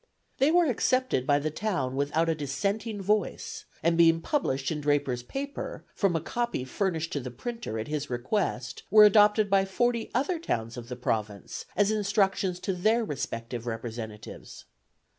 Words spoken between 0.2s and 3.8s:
They were accepted by the town without a dissenting voice,